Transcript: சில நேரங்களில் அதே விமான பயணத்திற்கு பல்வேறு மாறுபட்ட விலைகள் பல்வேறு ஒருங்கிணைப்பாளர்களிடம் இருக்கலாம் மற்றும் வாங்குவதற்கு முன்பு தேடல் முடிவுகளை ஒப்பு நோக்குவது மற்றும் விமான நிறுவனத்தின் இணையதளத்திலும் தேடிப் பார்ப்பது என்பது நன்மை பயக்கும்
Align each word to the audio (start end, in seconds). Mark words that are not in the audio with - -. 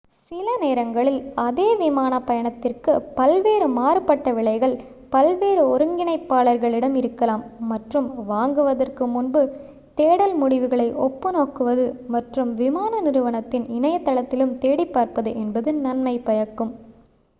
சில 0.21 0.47
நேரங்களில் 0.59 1.17
அதே 1.41 1.67
விமான 1.75 2.13
பயணத்திற்கு 2.19 3.03
பல்வேறு 3.17 3.67
மாறுபட்ட 3.75 4.31
விலைகள் 4.33 4.73
பல்வேறு 5.11 5.63
ஒருங்கிணைப்பாளர்களிடம் 5.67 6.95
இருக்கலாம் 6.95 7.43
மற்றும் 7.67 8.07
வாங்குவதற்கு 8.25 9.05
முன்பு 9.07 9.43
தேடல் 9.95 10.35
முடிவுகளை 10.35 10.87
ஒப்பு 11.05 11.31
நோக்குவது 11.31 11.85
மற்றும் 12.07 12.53
விமான 12.55 13.01
நிறுவனத்தின் 13.01 13.67
இணையதளத்திலும் 13.77 14.57
தேடிப் 14.57 14.93
பார்ப்பது 14.93 15.33
என்பது 15.37 15.71
நன்மை 15.81 16.17
பயக்கும் 16.21 16.73